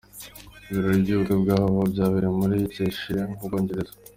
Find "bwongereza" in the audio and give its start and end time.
3.47-3.93